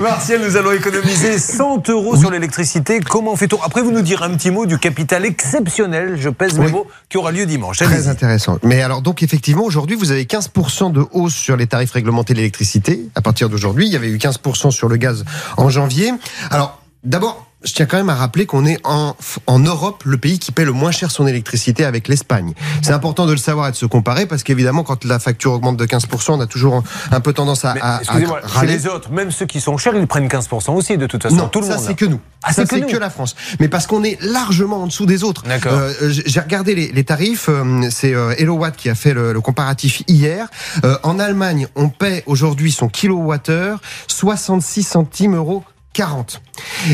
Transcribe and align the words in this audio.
Martial, 0.00 0.40
nous 0.42 0.56
allons 0.56 0.72
économiser 0.72 1.38
100 1.38 1.90
euros 1.90 2.16
sur 2.16 2.30
l'électricité. 2.30 3.00
Comment 3.00 3.36
fait-on? 3.36 3.60
Après, 3.62 3.82
vous 3.82 3.92
nous 3.92 4.00
direz 4.00 4.24
un 4.24 4.30
petit 4.30 4.50
mot 4.50 4.64
du 4.64 4.78
capital 4.78 5.26
exceptionnel, 5.26 6.16
je 6.18 6.30
pèse 6.30 6.58
mes 6.58 6.68
mots, 6.68 6.86
qui 7.10 7.18
aura 7.18 7.32
lieu 7.32 7.44
dimanche. 7.44 7.78
Très 7.78 8.08
intéressant. 8.08 8.58
Mais 8.62 8.80
alors, 8.80 9.02
donc, 9.02 9.22
effectivement, 9.22 9.62
aujourd'hui, 9.62 9.96
vous 9.96 10.10
avez 10.10 10.24
15% 10.24 10.90
de 10.90 11.04
hausse 11.12 11.34
sur 11.34 11.54
les 11.54 11.66
tarifs 11.66 11.92
réglementés 11.92 12.32
de 12.32 12.38
l'électricité. 12.38 13.08
À 13.14 13.20
partir 13.20 13.50
d'aujourd'hui, 13.50 13.88
il 13.88 13.92
y 13.92 13.96
avait 13.96 14.08
eu 14.08 14.16
15% 14.16 14.70
sur 14.70 14.88
le 14.88 14.96
gaz 14.96 15.26
en 15.58 15.68
janvier. 15.68 16.12
Alors, 16.50 16.80
d'abord, 17.04 17.49
je 17.62 17.72
tiens 17.74 17.86
quand 17.86 17.96
même 17.98 18.08
à 18.08 18.14
rappeler 18.14 18.46
qu'on 18.46 18.64
est 18.64 18.78
en, 18.84 19.14
en 19.46 19.58
Europe 19.58 20.02
le 20.06 20.16
pays 20.18 20.38
qui 20.38 20.50
paie 20.52 20.64
le 20.64 20.72
moins 20.72 20.90
cher 20.92 21.10
son 21.10 21.26
électricité 21.26 21.84
avec 21.84 22.08
l'Espagne. 22.08 22.54
C'est 22.82 22.92
important 22.92 23.26
de 23.26 23.32
le 23.32 23.38
savoir 23.38 23.68
et 23.68 23.70
de 23.72 23.76
se 23.76 23.86
comparer 23.86 24.26
parce 24.26 24.42
qu'évidemment, 24.42 24.82
quand 24.82 25.04
la 25.04 25.18
facture 25.18 25.52
augmente 25.52 25.76
de 25.76 25.84
15%, 25.84 26.32
on 26.32 26.40
a 26.40 26.46
toujours 26.46 26.82
un 27.10 27.20
peu 27.20 27.32
tendance 27.32 27.64
à, 27.64 27.72
à, 27.80 28.00
Excusez-moi, 28.00 28.40
chez 28.60 28.66
les 28.66 28.86
autres, 28.86 29.10
même 29.10 29.30
ceux 29.30 29.46
qui 29.46 29.60
sont 29.60 29.76
chers, 29.76 29.94
ils 29.94 30.06
prennent 30.06 30.26
15% 30.28 30.70
aussi 30.72 30.96
de 30.96 31.06
toute 31.06 31.22
façon. 31.22 31.36
Non, 31.36 31.48
tout 31.48 31.60
le 31.60 31.66
ça 31.66 31.78
c'est 31.78 31.94
que 31.94 32.04
nous. 32.06 32.20
Ah, 32.42 32.52
ça 32.54 32.64
c'est 32.64 32.80
que 32.80 32.90
que 32.92 32.96
la 32.96 33.10
France. 33.10 33.36
Mais 33.60 33.68
parce 33.68 33.86
qu'on 33.86 34.02
est 34.04 34.16
largement 34.22 34.82
en 34.82 34.86
dessous 34.86 35.04
des 35.06 35.22
autres. 35.22 35.42
D'accord. 35.46 35.72
Euh, 35.74 35.92
J'ai 36.10 36.40
regardé 36.40 36.74
les, 36.74 36.90
les 36.92 37.04
tarifs. 37.04 37.48
euh, 37.50 37.88
C'est 37.90 38.14
euh, 38.14 38.34
HelloWatt 38.38 38.74
qui 38.76 38.88
a 38.88 38.94
fait 38.94 39.12
le, 39.12 39.32
le 39.34 39.40
comparatif 39.42 40.02
hier. 40.08 40.48
Euh, 40.84 40.96
en 41.02 41.18
Allemagne, 41.18 41.66
on 41.76 41.90
paie 41.90 42.22
aujourd'hui 42.26 42.72
son 42.72 42.88
kilowattheure 42.88 43.80
66 44.08 44.82
centimes 44.82 45.36
euros 45.36 45.62
40. 45.92 46.40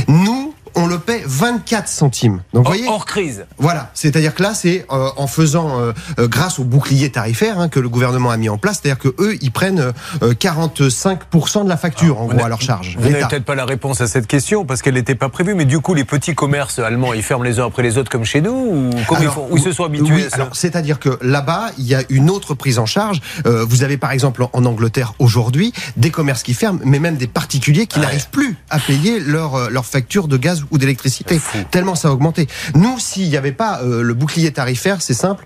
Nous, 0.09 0.55
on 0.77 0.87
le 0.87 0.99
paie 0.99 1.23
24 1.27 1.89
centimes. 1.89 2.43
Donc, 2.53 2.65
vous 2.65 2.73
voyez, 2.73 2.89
hors 2.89 3.07
crise. 3.07 3.47
voilà, 3.59 3.91
c'est-à-dire 3.95 4.35
que 4.35 4.43
là, 4.43 4.55
c'est 4.55 4.87
euh, 4.93 5.09
en 5.17 5.27
faisant, 5.27 5.81
euh, 5.81 5.93
euh, 6.19 6.29
grâce 6.29 6.59
au 6.59 6.65
bouclier 6.65 7.11
tarifaire 7.11 7.59
hein, 7.59 7.69
que 7.69 7.81
le 7.81 7.89
gouvernement 7.89 8.31
a 8.31 8.37
mis 8.37 8.49
en 8.49 8.59
place, 8.59 8.81
c'est-à-dire 8.83 8.99
que 8.99 9.15
eux, 9.19 9.37
ils 9.41 9.51
prennent 9.51 9.93
euh, 10.23 10.33
45% 10.35 11.65
de 11.65 11.69
la 11.69 11.77
facture, 11.77 12.21
en 12.21 12.27
gros, 12.27 12.45
à 12.45 12.49
leur 12.49 12.61
charge. 12.61 12.97
Vous 12.99 13.09
n'avez 13.09 13.25
peut-être 13.25 13.45
pas 13.45 13.55
la 13.55 13.65
réponse 13.65 14.01
à 14.01 14.07
cette 14.07 14.27
question 14.27 14.65
parce 14.65 14.83
qu'elle 14.83 14.95
n'était 14.95 15.15
pas 15.15 15.29
prévue, 15.29 15.55
mais 15.55 15.65
du 15.65 15.81
coup, 15.81 15.95
les 15.95 16.05
petits 16.05 16.35
commerces 16.35 16.79
allemands, 16.79 17.15
ils 17.15 17.23
ferment 17.23 17.45
les 17.45 17.59
uns 17.59 17.67
après 17.67 17.83
les 17.83 17.99
autres 17.99 18.11
comme 18.11 18.25
chez 18.25 18.41
nous 18.41 18.53
ou 18.53 18.91
comment 19.09 19.23
ils 19.23 19.29
font 19.29 19.49
Ou 19.51 19.57
ils 19.57 19.63
se 19.63 19.73
sont 19.73 19.85
habitués 19.85 20.15
oui, 20.15 20.25
à 20.25 20.31
ça 20.31 20.37
alors 20.37 20.57
c'est-à-dire 20.57 20.99
que 20.99 21.19
là-bas, 21.23 21.71
il 21.79 21.87
y 21.87 21.95
a 21.95 22.03
une 22.09 22.31
autre 22.31 22.55
prise 22.55 22.79
en 22.79 22.87
charge. 22.87 23.21
Euh, 23.47 23.65
vous 23.65 23.83
avez 23.83 23.97
par 23.97 24.13
exemple 24.13 24.45
en, 24.53 24.65
Angleterre 24.67 25.15
aujourd'hui 25.21 25.73
des 25.97 26.11
commerces 26.11 26.43
qui 26.43 26.55
ferment, 26.55 26.81
mais 26.85 26.99
même 26.99 27.17
des 27.17 27.29
particuliers 27.29 27.87
qui 27.87 28.01
n'arrivent 28.01 28.31
plus 28.31 28.57
à 28.69 28.79
payer 28.79 29.21
leur 29.21 29.55
euh, 29.55 29.69
leur 29.71 29.87
facture 29.87 30.27
de 30.27 30.37
gaz 30.37 30.65
ou 30.71 30.79
d'électricité. 30.79 31.41
Tellement 31.71 31.95
ça 31.95 32.09
a 32.09 32.11
augmenté. 32.11 32.47
Nous, 32.75 32.99
s'il 32.99 33.29
n'y 33.29 33.37
avait 33.37 33.53
pas 33.53 33.81
euh, 33.83 34.03
le 34.03 34.15
bouclier 34.15 34.51
tarifaire, 34.53 35.03
c'est 35.03 35.15
simple. 35.15 35.45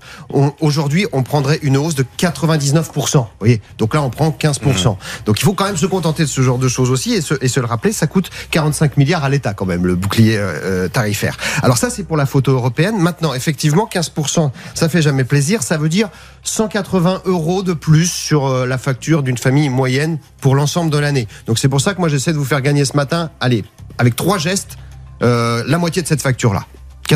Aujourd'hui, 0.61 1.07
on 1.13 1.23
prendrait 1.23 1.59
une 1.63 1.77
hausse 1.77 1.95
de 1.95 2.05
99%. 2.19 3.17
Vous 3.17 3.27
voyez? 3.39 3.61
Donc 3.79 3.95
là, 3.95 4.03
on 4.03 4.11
prend 4.11 4.31
15%. 4.31 4.97
Donc 5.27 5.41
il 5.41 5.45
faut 5.45 5.55
quand 5.55 5.67
même 5.67 5.77
se 5.77 5.87
contenter 5.87 6.23
de 6.23 6.29
ce 6.29 6.41
genre 6.41 6.59
de 6.59 6.69
choses 6.69 6.91
aussi 6.91 7.15
et 7.15 7.21
se, 7.21 7.35
et 7.41 7.49
se 7.49 7.61
le 7.61 7.67
rappeler. 7.67 7.93
Ça 7.93 8.07
coûte 8.07 8.31
45 8.51 8.97
milliards 8.97 9.25
à 9.25 9.29
l'État 9.29 9.55
quand 9.55 9.67
même 9.67 9.87
le 9.87 9.95
bouclier 9.95 10.37
euh, 10.37 10.53
euh, 10.63 10.89
tarifaire. 10.89 11.37
Alors 11.63 11.79
ça, 11.79 11.91
c'est 11.91 12.05
pour 12.05 12.17
la 12.17 12.27
photo 12.27 12.53
européenne. 12.53 12.99
Maintenant, 12.99 13.35
effectivement, 13.35 13.89
15%, 13.93 14.51
ça 14.75 14.89
fait 14.89 15.03
jamais 15.03 15.25
plaisir. 15.25 15.63
Ça 15.63 15.77
veut 15.77 15.89
dire 15.89 16.09
180 16.43 17.23
euros 17.27 17.63
de 17.63 17.73
plus 17.73 18.11
sur 18.11 18.47
euh, 18.47 18.67
la 18.67 18.79
facture 18.79 19.23
d'une 19.23 19.39
famille 19.39 19.69
moyenne 19.69 20.19
pour 20.41 20.55
l'ensemble 20.55 20.91
de 20.91 20.99
l'année. 20.99 21.29
Donc 21.47 21.59
c'est 21.59 21.69
pour 21.69 21.81
ça 21.81 21.95
que 21.95 22.01
moi 22.01 22.09
j'essaie 22.09 22.33
de 22.33 22.39
vous 22.39 22.45
faire 22.45 22.63
gagner 22.63 22.85
ce 22.85 22.97
matin, 22.97 23.31
allez, 23.41 23.65
avec 23.99 24.17
trois 24.17 24.39
gestes, 24.39 24.77
la 25.21 25.79
moitié 25.79 26.03
de 26.03 26.07
cette 26.07 26.23
facture-là. 26.23 26.65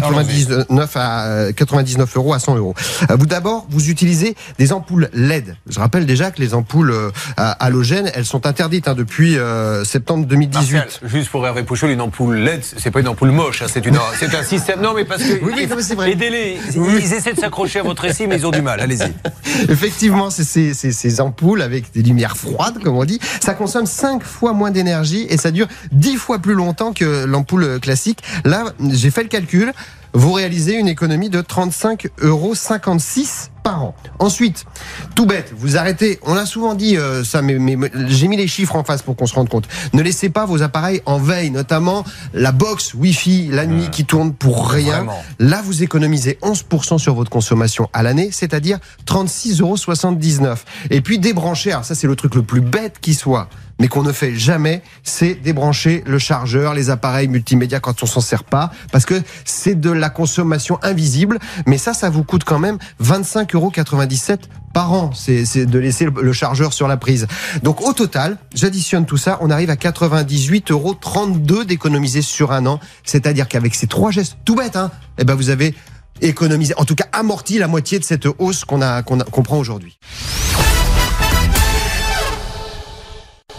99 0.00 0.96
à 0.96 1.24
euh, 1.26 1.52
99 1.52 2.16
euros 2.16 2.34
à 2.34 2.38
100 2.38 2.56
euros. 2.56 2.74
Euh, 3.10 3.16
Vous 3.18 3.26
d'abord, 3.26 3.66
vous 3.70 3.90
utilisez 3.90 4.34
des 4.58 4.72
ampoules 4.72 5.08
LED. 5.14 5.56
Je 5.68 5.78
rappelle 5.78 6.06
déjà 6.06 6.30
que 6.30 6.40
les 6.40 6.54
ampoules 6.54 6.90
euh, 6.90 7.10
halogènes, 7.36 8.10
elles 8.14 8.24
sont 8.26 8.46
interdites 8.46 8.88
hein, 8.88 8.94
depuis 8.94 9.38
euh, 9.38 9.84
septembre 9.84 10.26
2018. 10.26 10.74
Martial, 10.74 10.88
juste 11.10 11.30
pour 11.30 11.46
Hervé 11.46 11.62
Pouchol, 11.62 11.90
une 11.90 12.00
ampoule 12.00 12.36
LED, 12.36 12.62
c'est 12.76 12.90
pas 12.90 13.00
une 13.00 13.08
ampoule 13.08 13.30
moche, 13.30 13.62
hein, 13.62 13.66
c'est 13.72 13.84
une, 13.86 13.98
c'est 14.18 14.34
un 14.34 14.42
système. 14.42 14.80
Non, 14.80 14.92
mais 14.94 15.04
parce 15.04 15.22
que 15.22 15.42
Oui, 15.44 15.52
oui, 15.56 15.68
c'est 15.80 15.94
vrai. 15.94 16.12
aidez-les. 16.12 16.58
Ils, 16.74 17.04
ils 17.04 17.12
essaient 17.14 17.32
de 17.34 17.40
s'accrocher 17.40 17.78
à 17.80 17.82
votre 17.82 18.02
récit, 18.02 18.26
mais 18.26 18.36
ils 18.36 18.46
ont 18.46 18.50
du 18.50 18.62
mal. 18.62 18.80
Allez-y. 18.80 19.12
Effectivement, 19.68 20.30
c'est 20.30 20.44
ces, 20.44 20.74
ces- 20.74 20.92
ces 20.92 21.20
ampoules 21.20 21.62
avec 21.62 21.92
des 21.92 22.02
lumières 22.02 22.36
froides, 22.36 22.78
comme 22.82 22.96
on 22.96 23.04
dit. 23.04 23.20
Ça 23.42 23.54
consomme 23.54 23.86
5 23.86 24.22
fois 24.22 24.52
moins 24.52 24.70
d'énergie 24.70 25.26
et 25.28 25.36
ça 25.36 25.50
dure 25.50 25.66
10 25.92 26.16
fois 26.16 26.38
plus 26.38 26.54
longtemps 26.54 26.92
que 26.92 27.24
l'ampoule 27.24 27.78
classique. 27.80 28.18
Là, 28.44 28.64
j'ai 28.90 29.10
fait 29.10 29.22
le 29.22 29.28
calcul. 29.28 29.72
Vous 30.16 30.32
réalisez 30.32 30.74
une 30.78 30.86
économie 30.86 31.28
de 31.28 31.42
35,56 31.42 31.98
euros 32.22 32.54
par 33.64 33.82
an. 33.82 33.94
Ensuite, 34.20 34.64
tout 35.16 35.26
bête, 35.26 35.52
vous 35.56 35.76
arrêtez. 35.76 36.20
On 36.22 36.36
a 36.36 36.46
souvent 36.46 36.74
dit 36.74 36.96
euh, 36.96 37.24
ça, 37.24 37.42
mais, 37.42 37.58
j'ai 38.06 38.28
mis 38.28 38.36
les 38.36 38.46
chiffres 38.46 38.76
en 38.76 38.84
face 38.84 39.02
pour 39.02 39.16
qu'on 39.16 39.26
se 39.26 39.34
rende 39.34 39.48
compte. 39.48 39.66
Ne 39.92 40.02
laissez 40.02 40.28
pas 40.28 40.46
vos 40.46 40.62
appareils 40.62 41.02
en 41.06 41.18
veille, 41.18 41.50
notamment 41.50 42.04
la 42.32 42.52
box 42.52 42.94
Wi-Fi 42.94 43.48
la 43.50 43.66
nuit 43.66 43.88
qui 43.90 44.04
tourne 44.04 44.34
pour 44.34 44.70
rien. 44.70 44.98
Vraiment. 44.98 45.24
Là, 45.40 45.62
vous 45.64 45.82
économisez 45.82 46.38
11% 46.42 46.98
sur 46.98 47.14
votre 47.14 47.30
consommation 47.30 47.88
à 47.92 48.04
l'année, 48.04 48.28
c'est-à-dire 48.30 48.78
36,79 49.06 50.42
euros. 50.42 50.54
Et 50.90 51.00
puis 51.00 51.18
débrancher, 51.18 51.72
alors 51.72 51.84
ça 51.84 51.96
c'est 51.96 52.06
le 52.06 52.14
truc 52.14 52.36
le 52.36 52.42
plus 52.42 52.60
bête 52.60 52.98
qui 53.00 53.14
soit, 53.14 53.48
mais 53.80 53.88
qu'on 53.88 54.02
ne 54.02 54.12
fait 54.12 54.34
jamais, 54.34 54.82
c'est 55.02 55.34
débrancher 55.34 56.02
le 56.06 56.18
chargeur, 56.18 56.74
les 56.74 56.90
appareils 56.90 57.28
multimédia 57.28 57.80
quand 57.80 58.02
on 58.02 58.06
s'en 58.06 58.20
sert 58.20 58.44
pas, 58.44 58.70
parce 58.92 59.04
que 59.04 59.20
c'est 59.44 59.78
de 59.78 59.90
la 59.90 60.10
consommation 60.10 60.78
invisible. 60.82 61.38
Mais 61.66 61.78
ça, 61.78 61.92
ça 61.94 62.10
vous 62.10 62.24
coûte 62.24 62.44
quand 62.44 62.58
même 62.58 62.78
25,97 63.02 63.54
euros 63.54 63.72
par 64.72 64.92
an. 64.92 65.10
C'est 65.14 65.66
de 65.66 65.78
laisser 65.78 66.06
le- 66.06 66.32
chargeur 66.32 66.72
sur 66.72 66.88
la 66.88 66.96
prise. 66.96 67.26
Donc 67.62 67.80
au 67.80 67.92
total, 67.92 68.38
j'additionne 68.54 69.06
tout 69.06 69.16
ça, 69.16 69.38
on 69.40 69.50
arrive 69.50 69.70
à 69.70 69.76
98,32 69.76 70.72
euros 70.72 71.64
d'économiser 71.64 72.22
sur 72.22 72.52
un 72.52 72.66
an. 72.66 72.80
C'est-à-dire 73.04 73.48
qu'avec 73.48 73.74
ces 73.74 73.86
trois 73.86 74.10
gestes, 74.10 74.36
tout 74.44 74.54
bête, 74.54 74.76
hein, 74.76 74.90
eh 75.18 75.24
ben 75.24 75.34
vous 75.34 75.50
avez 75.50 75.74
économisé, 76.20 76.74
en 76.76 76.84
tout 76.84 76.94
cas 76.94 77.06
amorti 77.12 77.58
la 77.58 77.68
moitié 77.68 77.98
de 77.98 78.04
cette 78.04 78.26
hausse 78.38 78.64
qu'on 78.64 78.82
a 78.82 79.02
qu'on 79.02 79.18
qu'on 79.18 79.42
prend 79.42 79.58
aujourd'hui. 79.58 79.98